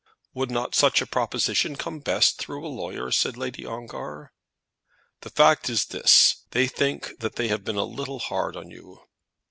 "Would 0.33 0.49
not 0.49 0.73
such 0.73 0.99
a 0.99 1.05
proposition 1.05 1.75
come 1.75 1.99
best 1.99 2.39
through 2.39 2.65
a 2.65 2.67
lawyer?" 2.69 3.11
said 3.11 3.37
Lady 3.37 3.67
Ongar. 3.67 4.31
"The 5.19 5.29
fact 5.29 5.69
is 5.69 5.85
this, 5.85 6.37
they 6.49 6.65
think 6.65 7.13
they 7.19 7.49
have 7.49 7.63
been 7.63 7.75
a 7.77 7.83
little 7.83 8.17
hard 8.17 8.57
on 8.57 8.71
you." 8.71 9.03